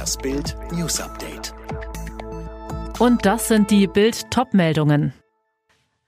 Das 0.00 0.16
Bild 0.16 0.56
News 0.72 0.98
Update. 0.98 1.52
Und 2.98 3.26
das 3.26 3.48
sind 3.48 3.70
die 3.70 3.86
Bild 3.86 4.30
Topmeldungen. 4.30 5.12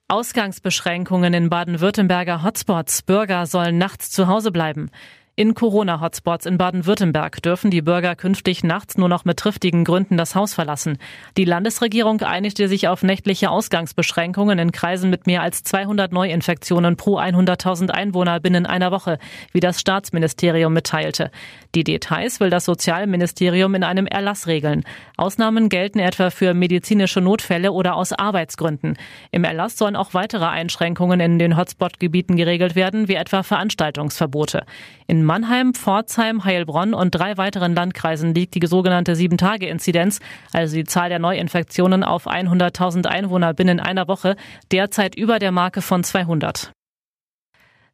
Ausgangsbeschränkungen 0.09 1.35
in 1.35 1.51
Baden-Württemberger 1.51 2.43
Hotspots. 2.43 3.03
Bürger 3.03 3.45
sollen 3.45 3.77
nachts 3.77 4.11
zu 4.11 4.29
Hause 4.29 4.51
bleiben. 4.51 4.89
In 5.35 5.55
Corona-Hotspots 5.55 6.45
in 6.45 6.59
Baden-Württemberg 6.59 7.43
dürfen 7.43 7.71
die 7.71 7.81
Bürger 7.81 8.15
künftig 8.17 8.65
nachts 8.65 8.99
nur 8.99 9.09
noch 9.09 9.25
mit 9.25 9.39
triftigen 9.39 9.83
Gründen 9.83 10.19
das 10.19 10.35
Haus 10.35 10.53
verlassen. 10.53 10.99
Die 11.39 11.47
Landesregierung 11.47 12.21
einigte 12.21 12.69
sich 12.69 12.87
auf 12.87 13.03
nächtliche 13.03 13.49
Ausgangsbeschränkungen 13.49 14.59
in 14.59 14.73
Kreisen 14.73 15.09
mit 15.09 15.27
mehr 15.27 15.41
als 15.41 15.63
200 15.63 16.13
Neuinfektionen 16.13 16.99
pro 16.99 17.19
100.000 17.19 17.89
Einwohner 17.89 18.41
binnen 18.41 18.67
einer 18.67 18.91
Woche, 18.91 19.19
wie 19.53 19.61
das 19.61 19.81
Staatsministerium 19.81 20.75
mitteilte. 20.75 21.31
Die 21.75 21.85
Details 21.85 22.39
will 22.39 22.51
das 22.51 22.67
Sozialministerium 22.67 23.75
in 23.75 23.85
einem 23.85 24.05
Erlass 24.05 24.47
regeln. 24.47 24.85
Ausnahmen 25.17 25.71
gelten 25.71 25.99
etwa 25.99 26.29
für 26.29 26.53
medizinische 26.53 27.23
Notfälle 27.23 27.73
oder 27.73 27.95
aus 27.95 28.13
Arbeitsgründen. 28.13 28.99
Im 29.31 29.45
Erlass 29.45 29.79
sollen 29.79 29.97
auch 29.97 30.13
weitere 30.13 30.45
Einschränkungen 30.45 31.21
in 31.21 31.39
den 31.39 31.57
Hotspot-Gebieten 31.57 32.37
geregelt 32.37 32.75
werden, 32.75 33.09
wie 33.09 33.15
etwa 33.15 33.43
Veranstaltungsverbote. 33.43 34.67
In 35.07 35.22
Mannheim, 35.25 35.75
Pforzheim, 35.75 36.45
Heilbronn 36.45 36.95
und 36.95 37.11
drei 37.11 37.37
weiteren 37.37 37.75
Landkreisen 37.75 38.35
liegt 38.35 38.55
die 38.55 38.67
sogenannte 38.67 39.17
Sieben-Tage-Inzidenz, 39.17 40.21
also 40.53 40.77
die 40.77 40.85
Zahl 40.85 41.09
der 41.09 41.19
Neuinfektionen 41.19 42.05
auf 42.05 42.27
100.000 42.27 43.07
Einwohner 43.07 43.55
binnen 43.55 43.81
einer 43.81 44.09
Woche, 44.09 44.37
derzeit 44.71 45.15
über 45.15 45.39
der 45.39 45.53
Marke 45.53 45.83
von 45.83 46.05
200. 46.05 46.73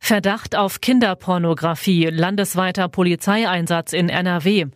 Verdacht 0.00 0.56
auf 0.56 0.80
Kinderpornografie, 0.80 2.06
landesweiter 2.06 2.88
Polizeieinsatz 2.88 3.92
in 3.92 4.08
NRW. 4.08 4.66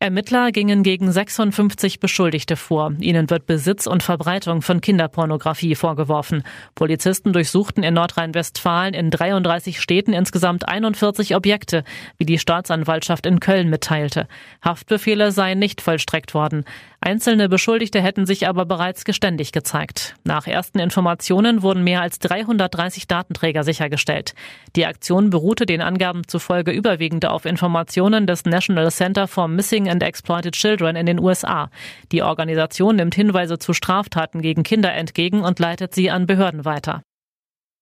Ermittler 0.00 0.52
gingen 0.52 0.82
gegen 0.82 1.10
56 1.10 1.98
Beschuldigte 1.98 2.56
vor. 2.56 2.92
Ihnen 3.00 3.30
wird 3.30 3.46
Besitz 3.46 3.86
und 3.86 4.02
Verbreitung 4.02 4.60
von 4.60 4.82
Kinderpornografie 4.82 5.74
vorgeworfen. 5.76 6.42
Polizisten 6.74 7.32
durchsuchten 7.32 7.82
in 7.82 7.94
Nordrhein-Westfalen 7.94 8.92
in 8.92 9.10
33 9.10 9.80
Städten 9.80 10.12
insgesamt 10.12 10.68
41 10.68 11.34
Objekte, 11.34 11.84
wie 12.18 12.26
die 12.26 12.38
Staatsanwaltschaft 12.38 13.24
in 13.24 13.40
Köln 13.40 13.70
mitteilte. 13.70 14.28
Haftbefehle 14.62 15.32
seien 15.32 15.58
nicht 15.58 15.80
vollstreckt 15.80 16.34
worden. 16.34 16.64
Einzelne 17.00 17.50
Beschuldigte 17.50 18.00
hätten 18.00 18.24
sich 18.24 18.48
aber 18.48 18.64
bereits 18.64 19.04
geständig 19.04 19.52
gezeigt. 19.52 20.14
Nach 20.24 20.46
ersten 20.46 20.78
Informationen 20.78 21.62
wurden 21.62 21.84
mehr 21.84 22.00
als 22.00 22.18
330 22.18 23.06
Datenträger 23.06 23.62
sichergestellt. 23.62 24.34
Die 24.74 24.86
Aktion 24.86 25.28
beruhte 25.28 25.66
den 25.66 25.82
Angaben 25.82 26.26
zufolge 26.26 26.72
überwiegend 26.72 27.26
auf 27.26 27.44
Informationen 27.44 28.26
des 28.26 28.46
National 28.46 28.90
Center 28.90 29.28
for 29.28 29.48
Missing 29.48 29.83
and 29.88 30.02
Exploited 30.02 30.54
Children 30.54 30.96
in 30.96 31.06
den 31.06 31.20
USA. 31.20 31.70
Die 32.12 32.22
Organisation 32.22 32.96
nimmt 32.96 33.14
Hinweise 33.14 33.58
zu 33.58 33.72
Straftaten 33.72 34.42
gegen 34.42 34.62
Kinder 34.62 34.92
entgegen 34.92 35.42
und 35.42 35.58
leitet 35.58 35.94
sie 35.94 36.10
an 36.10 36.26
Behörden 36.26 36.64
weiter. 36.64 37.02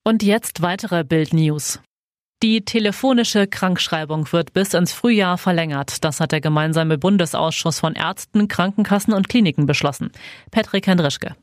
Und 0.04 0.22
jetzt 0.22 0.62
weitere 0.62 1.04
Bild 1.04 1.32
News. 1.32 1.80
Die 2.42 2.64
telefonische 2.64 3.46
Krankschreibung 3.46 4.32
wird 4.32 4.52
bis 4.52 4.74
ins 4.74 4.92
Frühjahr 4.92 5.38
verlängert. 5.38 6.02
Das 6.02 6.18
hat 6.18 6.32
der 6.32 6.40
gemeinsame 6.40 6.98
Bundesausschuss 6.98 7.78
von 7.78 7.94
Ärzten, 7.94 8.48
Krankenkassen 8.48 9.14
und 9.14 9.28
Kliniken 9.28 9.66
beschlossen. 9.66 10.10
Patrick 10.50 10.88
Hendrischke. 10.88 11.36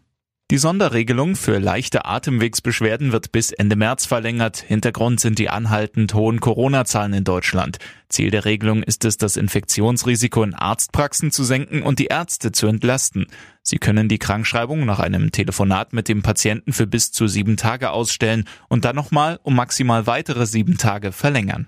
Die 0.51 0.57
Sonderregelung 0.57 1.35
für 1.35 1.59
leichte 1.59 2.05
Atemwegsbeschwerden 2.05 3.11
wird 3.11 3.31
bis 3.31 3.51
Ende 3.51 3.75
März 3.75 4.07
verlängert. 4.07 4.57
Hintergrund 4.57 5.19
sind 5.19 5.37
die 5.37 5.47
anhaltend 5.47 6.15
hohen 6.15 6.39
Corona-Zahlen 6.39 7.13
in 7.13 7.23
Deutschland. 7.23 7.77
Ziel 8.09 8.31
der 8.31 8.45
Regelung 8.45 8.81
ist 8.81 9.05
es, 9.05 9.17
das 9.17 9.37
Infektionsrisiko 9.37 10.41
in 10.41 10.55
Arztpraxen 10.55 11.29
zu 11.29 11.43
senken 11.43 11.83
und 11.83 11.99
die 11.99 12.07
Ärzte 12.07 12.51
zu 12.51 12.65
entlasten. 12.65 13.27
Sie 13.61 13.77
können 13.77 14.09
die 14.09 14.17
Krankschreibung 14.17 14.87
nach 14.87 14.99
einem 14.99 15.31
Telefonat 15.31 15.93
mit 15.93 16.07
dem 16.07 16.23
Patienten 16.23 16.73
für 16.73 16.87
bis 16.87 17.11
zu 17.11 17.27
sieben 17.27 17.55
Tage 17.55 17.91
ausstellen 17.91 18.45
und 18.69 18.85
dann 18.85 18.95
nochmal 18.95 19.39
um 19.43 19.55
maximal 19.55 20.07
weitere 20.07 20.47
sieben 20.47 20.79
Tage 20.79 21.11
verlängern. 21.11 21.67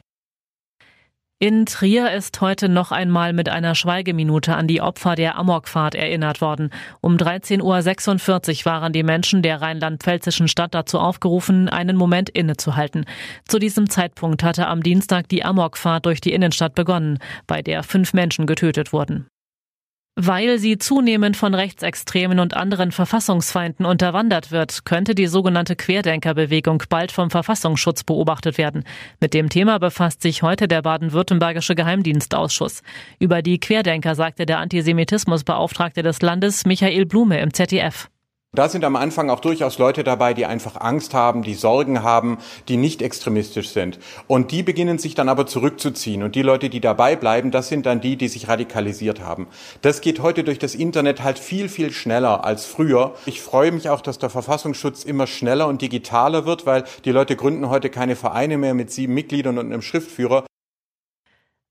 In 1.44 1.66
Trier 1.66 2.12
ist 2.12 2.40
heute 2.40 2.70
noch 2.70 2.92
einmal 2.92 3.34
mit 3.34 3.50
einer 3.50 3.74
Schweigeminute 3.74 4.56
an 4.56 4.68
die 4.68 4.80
Opfer 4.80 5.16
der 5.16 5.40
Amokfahrt 5.40 5.96
erinnert 5.96 6.40
worden. 6.40 6.70
Um 7.02 7.18
13.46 7.18 8.60
Uhr 8.60 8.66
waren 8.72 8.94
die 8.94 9.02
Menschen 9.02 9.42
der 9.42 9.60
rheinland-pfälzischen 9.60 10.48
Stadt 10.48 10.76
dazu 10.76 11.00
aufgerufen, 11.00 11.68
einen 11.68 11.98
Moment 11.98 12.30
innezuhalten. 12.30 13.06
Zu 13.48 13.58
diesem 13.58 13.90
Zeitpunkt 13.90 14.44
hatte 14.44 14.68
am 14.68 14.84
Dienstag 14.84 15.30
die 15.30 15.44
Amokfahrt 15.44 16.06
durch 16.06 16.22
die 16.22 16.32
Innenstadt 16.32 16.76
begonnen, 16.76 17.18
bei 17.48 17.64
der 17.64 17.82
fünf 17.82 18.14
Menschen 18.14 18.46
getötet 18.46 18.94
wurden. 18.94 19.26
Weil 20.18 20.60
sie 20.60 20.78
zunehmend 20.78 21.38
von 21.38 21.54
Rechtsextremen 21.54 22.40
und 22.40 22.54
anderen 22.54 22.92
Verfassungsfeinden 22.92 23.86
unterwandert 23.86 24.52
wird, 24.52 24.84
könnte 24.84 25.16
die 25.16 25.28
sogenannte 25.28 25.78
Querdenkerbewegung 25.78 26.84
bald 26.90 27.14
vom 27.14 27.30
Verfassungsschutz 27.30 28.04
beobachtet 28.04 28.58
werden. 28.58 28.84
Mit 29.22 29.34
dem 29.34 29.48
Thema 29.48 29.80
befasst 29.80 30.22
sich 30.22 30.44
heute 30.44 30.68
der 30.68 30.82
baden-württembergische 30.82 31.76
Geheimdienstausschuss. 31.76 32.82
Über 33.20 33.42
die 33.42 33.60
Querdenker 33.60 34.16
sagte 34.16 34.46
der 34.46 34.60
Antisemitismusbeauftragte 34.60 36.04
des 36.04 36.22
Landes 36.22 36.66
Michael 36.66 37.06
Blume 37.06 37.40
im 37.40 37.54
ZDF. 37.54 38.10
Da 38.54 38.68
sind 38.68 38.84
am 38.84 38.98
Anfang 38.98 39.30
auch 39.30 39.40
durchaus 39.40 39.78
Leute 39.78 40.04
dabei, 40.04 40.34
die 40.34 40.46
einfach 40.46 40.76
Angst 40.76 41.14
haben, 41.14 41.42
die 41.42 41.54
Sorgen 41.54 42.04
haben, 42.04 42.38
die 42.68 42.76
nicht 42.76 43.02
extremistisch 43.02 43.70
sind. 43.70 43.98
Und 44.28 44.52
die 44.52 44.62
beginnen 44.62 44.98
sich 44.98 45.16
dann 45.16 45.30
aber 45.30 45.48
zurückzuziehen. 45.48 46.22
Und 46.22 46.36
die 46.36 46.42
Leute, 46.42 46.70
die 46.70 46.82
dabei 46.82 47.16
bleiben, 47.16 47.52
das 47.52 47.70
sind 47.70 47.86
dann 47.86 48.02
die, 48.02 48.18
die 48.18 48.28
sich 48.28 48.50
radikalisiert 48.50 49.22
haben. 49.22 49.48
Das 49.82 50.02
geht 50.02 50.22
heute 50.22 50.44
durch 50.44 50.60
das 50.60 50.76
Internet 50.76 51.24
halt 51.24 51.40
viel, 51.40 51.70
viel 51.70 51.94
schneller 51.94 52.44
als 52.44 52.66
früher. 52.66 53.16
Ich 53.26 53.40
freue 53.40 53.72
mich 53.72 53.88
auch, 53.88 54.02
dass 54.02 54.20
der 54.20 54.30
Verfassungsschutz 54.30 55.06
immer 55.06 55.28
schneller 55.28 55.68
und 55.68 55.82
digitaler 55.82 56.46
wird, 56.46 56.66
weil 56.66 56.84
die 57.06 57.12
Leute 57.12 57.38
gründen 57.38 57.70
heute 57.70 57.90
keine 57.90 58.18
Vereine 58.18 58.58
mehr 58.58 58.74
mit 58.74 58.92
sieben 58.92 59.14
Mitgliedern 59.14 59.60
und 59.60 59.68
einem 59.68 59.82
Schriftführer, 59.82 60.44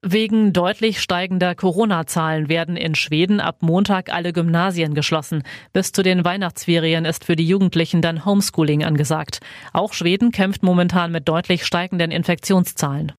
Wegen 0.02 0.54
deutlich 0.54 1.02
steigender 1.02 1.54
Corona-Zahlen 1.54 2.48
werden 2.48 2.74
in 2.78 2.94
Schweden 2.94 3.38
ab 3.38 3.58
Montag 3.60 4.10
alle 4.10 4.32
Gymnasien 4.32 4.94
geschlossen. 4.94 5.42
Bis 5.74 5.92
zu 5.92 6.02
den 6.02 6.24
Weihnachtsferien 6.24 7.04
ist 7.04 7.26
für 7.26 7.36
die 7.36 7.46
Jugendlichen 7.46 8.00
dann 8.00 8.24
Homeschooling 8.24 8.82
angesagt. 8.82 9.40
Auch 9.74 9.92
Schweden 9.92 10.32
kämpft 10.32 10.62
momentan 10.62 11.12
mit 11.12 11.28
deutlich 11.28 11.66
steigenden 11.66 12.12
Infektionszahlen. 12.12 13.12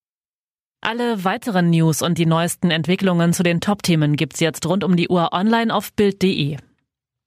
Alle 0.81 1.23
weiteren 1.23 1.69
News 1.69 2.01
und 2.01 2.17
die 2.17 2.25
neuesten 2.25 2.71
Entwicklungen 2.71 3.33
zu 3.33 3.43
den 3.43 3.61
Top-Themen 3.61 4.15
gibt's 4.15 4.39
jetzt 4.39 4.65
rund 4.65 4.83
um 4.83 4.95
die 4.95 5.07
Uhr 5.07 5.33
online 5.33 5.71
auf 5.71 5.93
Bild.de. 5.93 6.57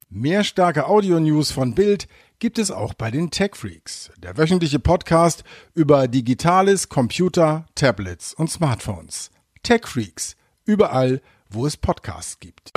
Mehr 0.09 0.43
starke 0.43 0.89
Audio-News 0.89 1.53
von 1.53 1.77
Bild 1.77 2.09
gibt 2.41 2.59
es 2.59 2.73
auch 2.73 2.95
bei 2.95 3.13
den 3.13 3.31
Tech 3.31 3.55
Freaks, 3.55 4.11
der 4.19 4.37
wöchentliche 4.37 4.81
Podcast 4.81 5.45
über 5.75 6.09
Digitales, 6.09 6.89
Computer, 6.89 7.67
Tablets 7.77 8.35
und 8.35 8.51
Smartphones. 8.51 9.31
Tech 9.65 9.87
Freaks, 9.87 10.37
überall, 10.67 11.23
wo 11.49 11.65
es 11.65 11.79
Podcasts 11.79 12.39
gibt. 12.39 12.71